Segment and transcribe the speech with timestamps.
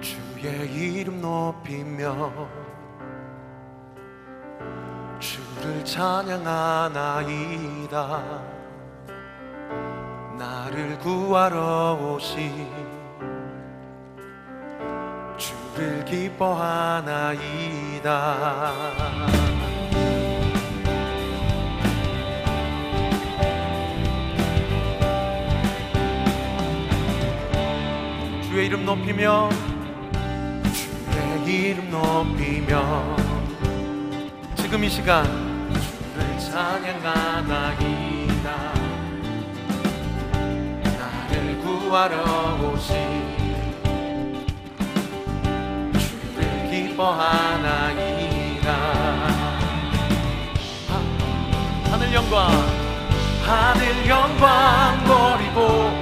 [0.00, 2.32] 주의 이름 높이며
[5.18, 7.20] 주를 찬양하나이다.
[10.38, 12.66] 나를 구하러 오신
[15.36, 17.40] 주를 기뻐하나이다.
[28.42, 29.50] 주의 이름 높이며
[31.60, 33.16] 이름 높이며
[34.56, 35.24] 지금 이 시간
[35.74, 37.76] 주를 찬양하나이다.
[40.82, 42.96] 나를 구하러 오신
[45.98, 48.70] 주를 기뻐하나이다.
[51.90, 52.50] 하늘 영광
[53.44, 55.99] 하늘 영광 버리고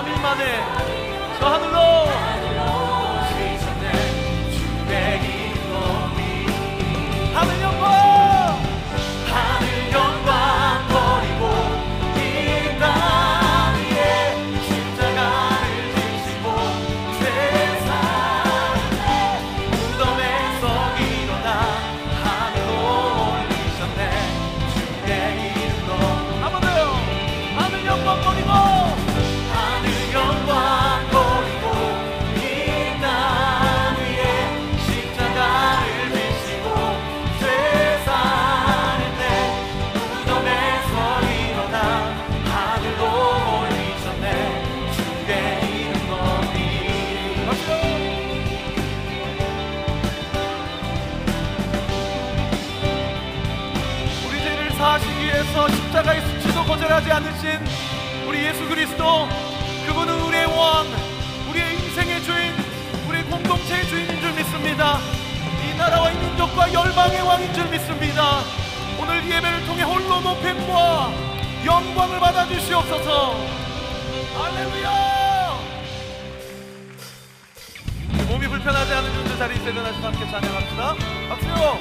[0.00, 0.44] 3일 만에
[1.38, 2.29] 저 하늘로
[57.20, 57.60] 않으신
[58.26, 59.28] 우리 예수 그리스도
[59.86, 60.86] 그분은 우리의 왕
[61.50, 62.52] 우리의 인생의 주인
[63.08, 64.98] 우리의 공동체의 주인인 줄 믿습니다.
[65.62, 68.40] 이 나라와 이 민족과 열방의 왕인 줄 믿습니다.
[68.98, 71.12] 오늘 예배를 통해 홀로 높임과
[71.64, 73.36] 영광을 받아 주시옵소서.
[74.38, 75.20] 할렐루야!
[78.28, 80.94] 몸이 불편하지 않은 분들 그 자리에 일어나서 함께 찬양합시다.
[81.28, 81.79] 박수요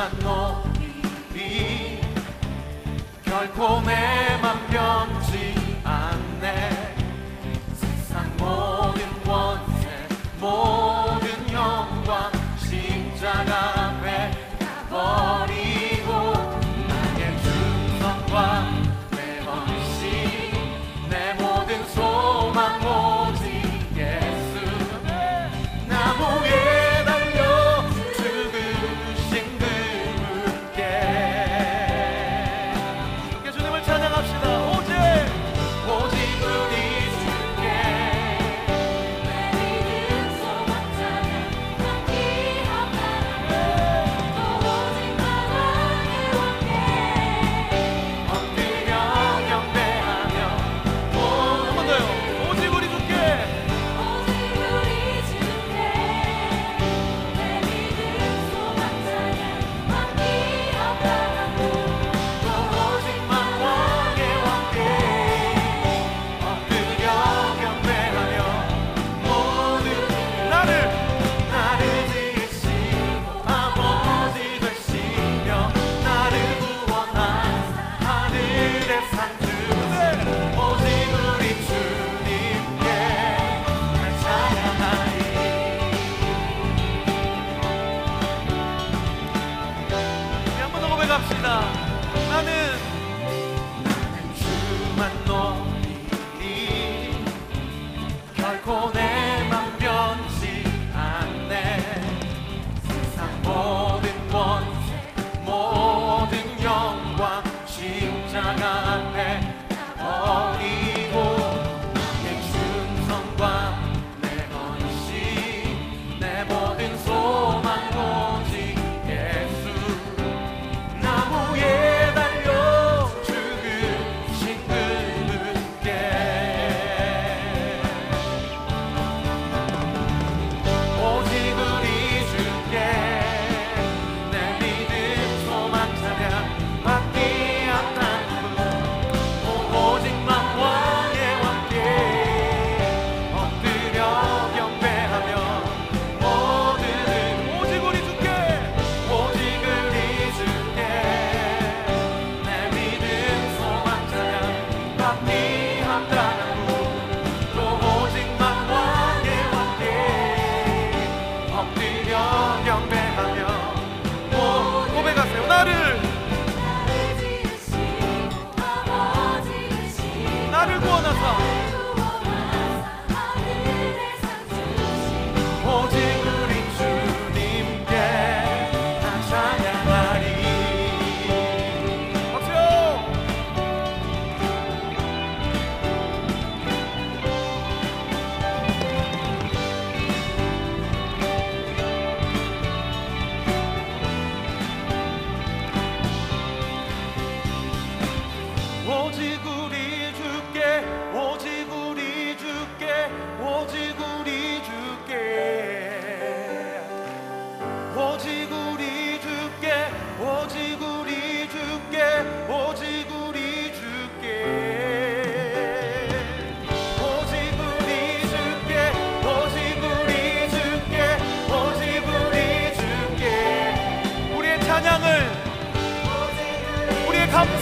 [0.00, 0.62] ma no,
[1.28, 2.00] di
[3.22, 4.29] calcomè.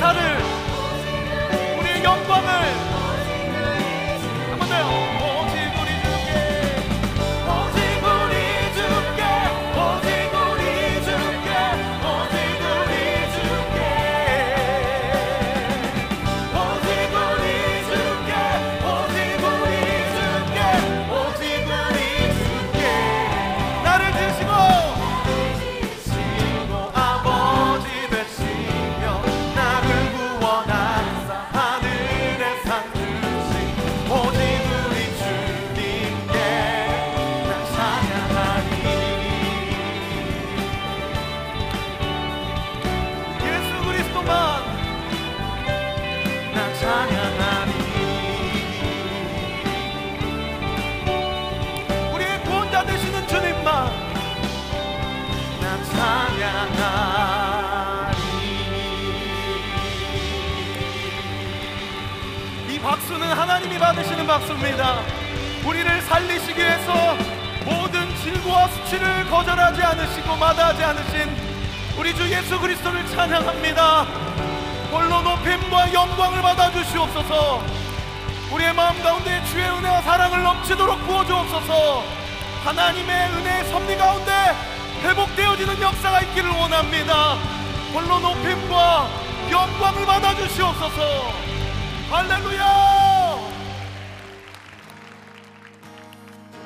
[0.09, 0.48] 역사를
[64.59, 65.03] 박수입니다.
[65.65, 67.17] 우리를 살리시기 위해서
[67.65, 71.37] 모든 질고와 수치를 거절하지 않으시고 마다하지 않으신
[71.99, 74.03] 우리 주 예수 그리스도를 찬양합니다.
[74.91, 77.63] 홀로 높임과 영광을 받아 주시옵소서.
[78.53, 82.05] 우리의 마음 가운데 주의 은혜와 사랑을 넘치도록 부어 주옵소서.
[82.65, 84.33] 하나님의 은혜의 섭리 가운데
[85.03, 87.35] 회복되어지는 역사가 있기를 원합니다.
[87.93, 89.09] 홀로 높임과
[89.51, 91.33] 영광을 받아 주시옵소서.
[92.11, 92.98] 할렐루야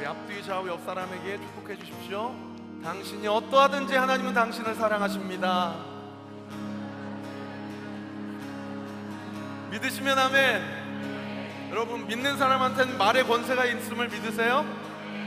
[0.02, 2.35] 우리 앞뒤 좌우 옆 사람에게 축복해 주십시오
[2.82, 5.76] 당신이 어떠하든지 하나님은 당신을 사랑하십니다
[9.71, 14.66] 믿으시면 아멘 여러분 믿는 사람한테는 말의 권세가 있음을 믿으세요?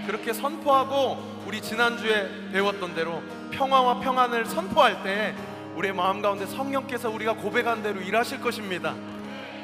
[0.07, 5.33] 그렇게 선포하고 우리 지난주에 배웠던 대로 평화와 평안을 선포할 때
[5.77, 8.93] 우리의 마음 가운데 성령께서 우리가 고백한 대로 일하실 것입니다.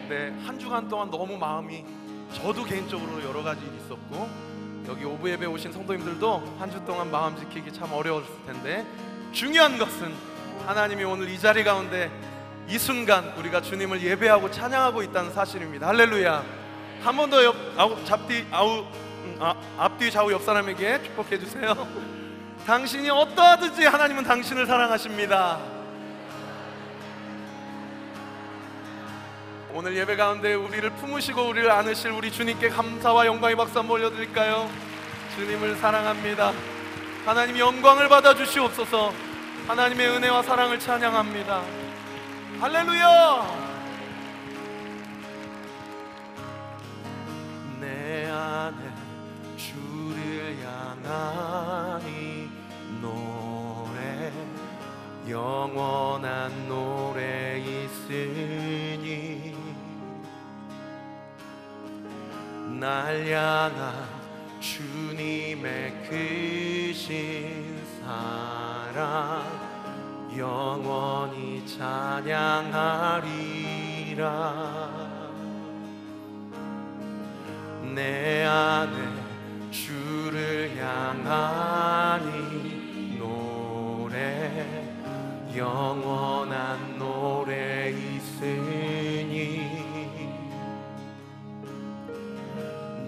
[0.07, 1.83] 네, 한 주간 동안 너무 마음이
[2.33, 7.37] 저도 개인적으로 여러 가지 일이 있었고 여기 오부 예배 오신 성도님들도 한 주 동안 마음
[7.37, 8.85] 지키기 참 어려웠을 텐데
[9.31, 10.13] 중요한 것은
[10.65, 12.09] 하나님이 오늘 이 자리 가운데
[12.67, 15.87] 이 순간 우리가 주님을 예배하고 찬양하고 있다는 사실입니다.
[15.87, 16.43] 할렐루야.
[17.03, 18.85] 한 번 더 옆 아우 잡뒤 아우
[19.23, 21.75] 음, 아, 앞뒤 좌우 옆 사람에게 축복해 주세요.
[22.65, 25.59] 당신이 어떠하든지 하나님은 당신을 사랑하십니다.
[29.73, 34.69] 오늘 예배 가운데 우리를 품으시고 우리를 안으실 우리 주님께 감사와 영광의 박수 한번 올려드릴까요?
[35.35, 36.51] 주님을 사랑합니다.
[37.25, 39.13] 하나님 영광을 받아 주시옵소서.
[39.67, 41.61] 하나님의 은혜와 사랑을 찬양합니다.
[42.59, 43.71] 할렐루야!
[47.79, 48.91] 내 안에
[49.55, 50.57] 주를
[51.05, 52.49] 향하니
[53.01, 54.33] 노래
[55.29, 59.50] 영원한 노래 있으니
[62.81, 63.93] 날 향한
[64.59, 69.45] 주님의 크신 사랑.
[70.35, 72.71] 영원히 찬양하리라.
[77.93, 78.97] 내 안에
[79.69, 82.25] 주를 향하니
[83.19, 84.65] 노래
[85.55, 89.00] 영원한 노래 있으니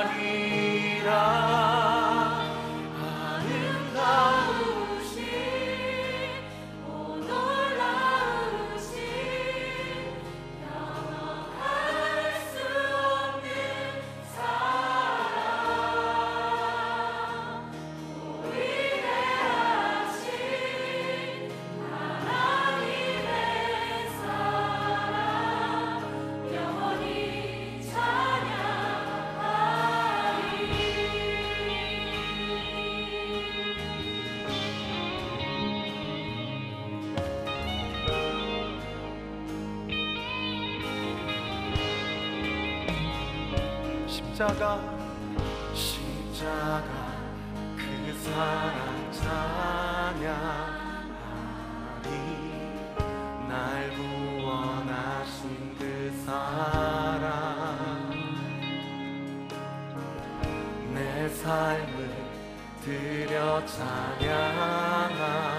[44.40, 44.80] 십자가
[45.75, 46.88] 십자가
[47.76, 47.82] 그
[48.25, 50.25] 사랑 찬양하니
[53.47, 58.09] 날 구원하신 그 사랑.
[60.94, 62.11] 내 삶을
[62.82, 65.50] 드려 찬양하.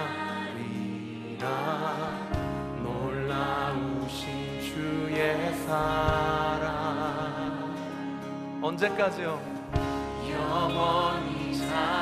[8.72, 9.38] 언제까지요?
[10.30, 12.01] 영원히 살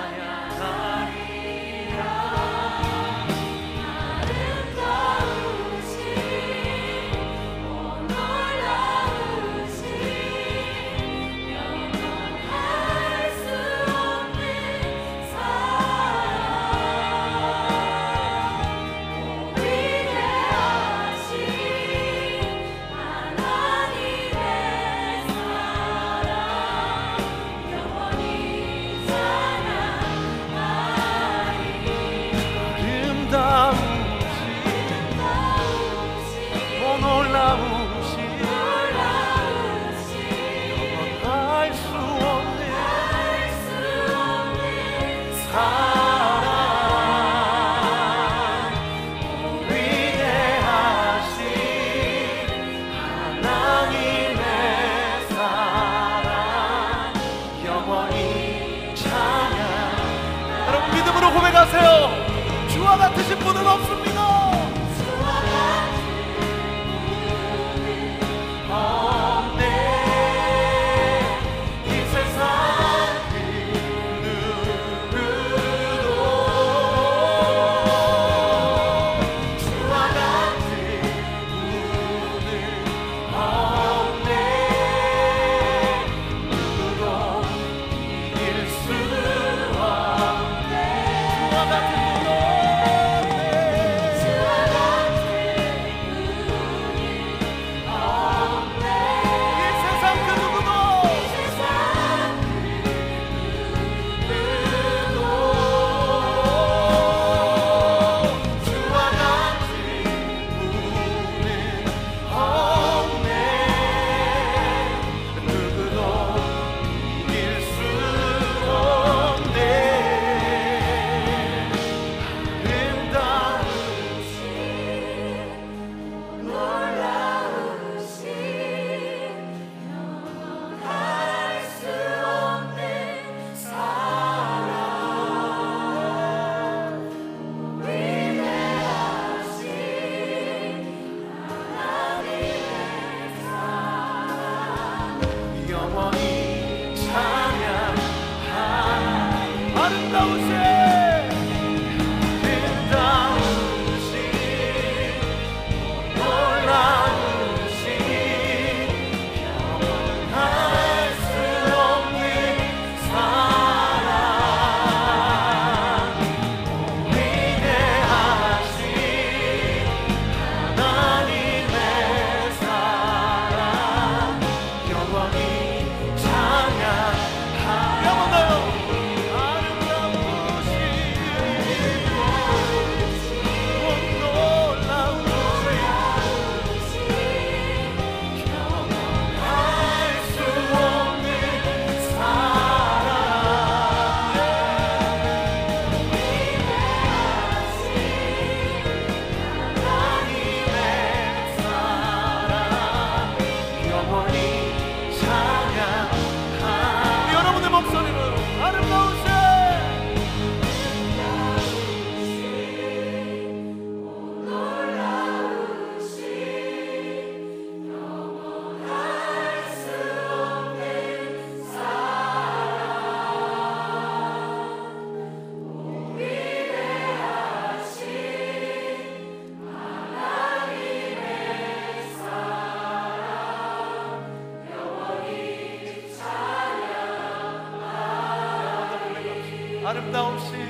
[240.10, 240.69] não se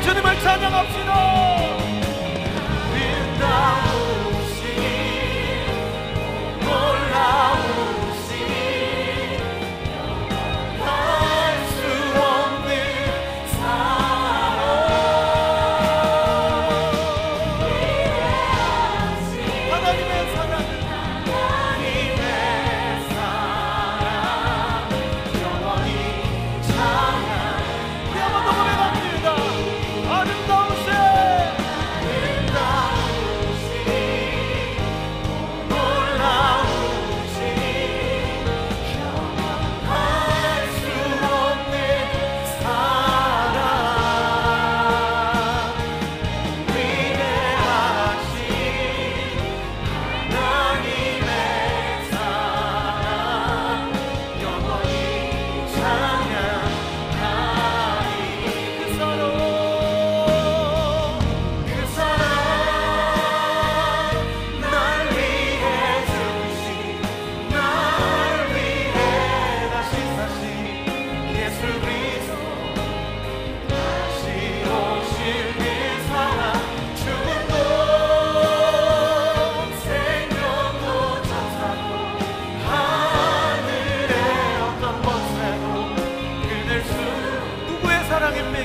[0.00, 1.51] 주님을 찬양합시다.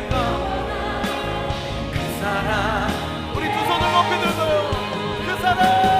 [0.09, 2.87] 그 사랑
[3.35, 4.71] 우리 두 손을 높이 들어요
[5.25, 5.96] 그 사랑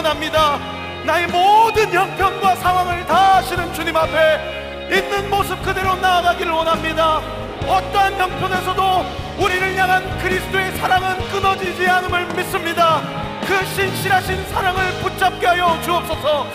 [0.00, 0.58] 기원합니다.
[1.04, 7.20] 나의 모든 형편과 상황을 다 아시는 주님 앞에 있는 모습 그대로 나아가기를 원합니다.
[7.66, 9.06] 어떠한 형편에서도
[9.38, 13.02] 우리를 향한 그리스도의 사랑은 끊어지지 않음을 믿습니다.
[13.46, 16.46] 그 신실하신 사랑을 붙잡게 하여 주옵소서.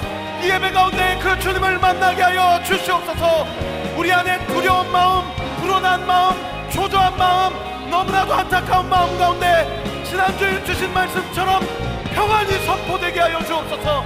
[0.41, 3.47] 이 예배 가운데 그 주님을 만나게 하여 주시옵소서.
[3.95, 5.23] 우리 안에 두려운 마음,
[5.59, 6.35] 불온한 마음,
[6.71, 7.53] 초조한 마음,
[7.89, 14.05] 너무나도 안타까운 마음 가운데 지난주에 주신 말씀처럼 평안이 선포되게 하여 주옵소서.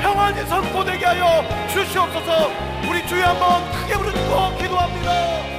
[0.00, 2.50] 평안이 선포되게 하여 주시옵소서.
[2.88, 5.57] 우리 주여 한번 크게 부르짖고 기도합니다.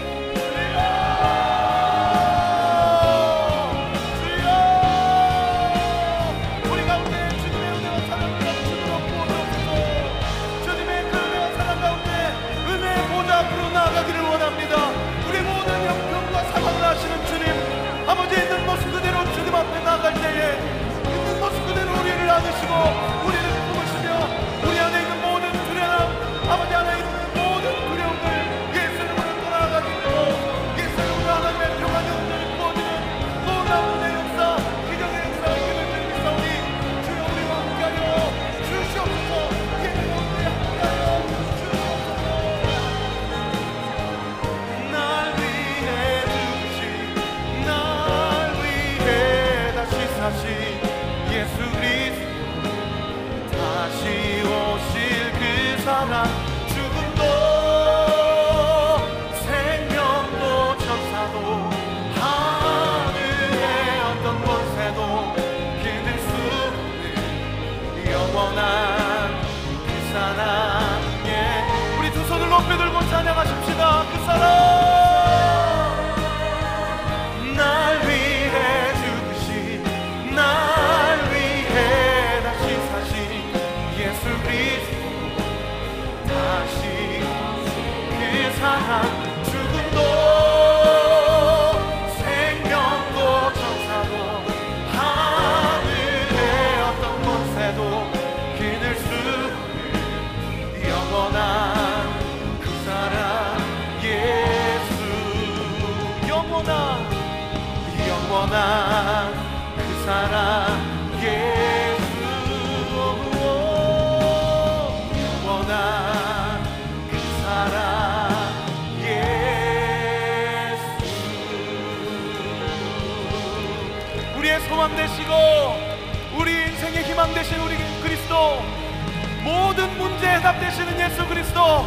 [130.39, 131.85] 대답 되시는 예수 그리스도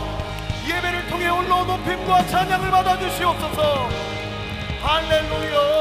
[0.69, 3.89] 예배를 통해 올라온 높임과 찬양을 받아 주시옵소서.
[4.83, 5.72] 할렐루야.